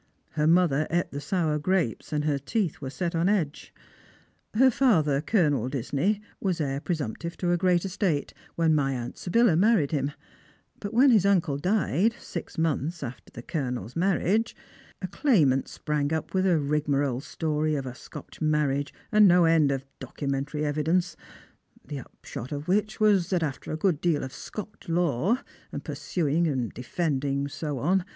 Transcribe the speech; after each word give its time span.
"Her 0.31 0.47
mother 0.47 0.87
ate 0.89 1.11
the 1.11 1.21
sour 1.21 1.59
grapes, 1.59 2.11
and 2.11 2.25
her 2.25 2.39
teeth 2.39 2.81
were 2.81 2.89
set 2.89 3.13
on 3.13 3.29
edge. 3.29 3.71
Her 4.55 4.71
father. 4.71 5.21
Colonel 5.21 5.69
Disney, 5.69 6.21
was 6.39 6.59
heir 6.59 6.79
pre 6.81 6.95
sumptive 6.95 7.35
to 7.37 7.51
a 7.51 7.57
great 7.57 7.85
estate, 7.85 8.33
when 8.55 8.73
my 8.73 8.93
aunt 8.93 9.19
Sybilla 9.19 9.55
married 9.55 9.91
him; 9.91 10.13
but 10.79 10.91
when 10.91 11.11
his 11.11 11.23
uncle 11.23 11.59
died, 11.59 12.15
six 12.17 12.57
months 12.57 13.03
after 13.03 13.29
the 13.31 13.43
Colouel's 13.43 13.95
mar 13.95 14.17
riage, 14.17 14.55
a 15.03 15.07
claimant 15.07 15.67
sprang 15.67 16.11
up 16.11 16.33
with 16.33 16.47
a 16.47 16.57
rigmarole 16.57 17.21
story 17.21 17.75
of 17.75 17.85
a 17.85 17.93
Scotch 17.93 18.41
marriage, 18.41 18.91
and 19.11 19.27
no 19.27 19.45
end 19.45 19.71
of 19.71 19.85
documentary 19.99 20.65
evidence, 20.65 21.15
the 21.85 21.97
upahot 21.99 22.51
of 22.51 22.67
which 22.67 22.99
was, 22.99 23.29
that 23.29 23.43
after 23.43 23.71
a 23.71 23.77
good 23.77 24.01
deal 24.01 24.23
of 24.23 24.33
Scotch 24.33 24.89
law, 24.89 25.43
and 25.71 25.83
pursuing 25.85 26.47
and 26.47 26.73
defending 26.73 27.41
and 27.41 27.55
ao 27.61 27.77
on. 27.77 28.03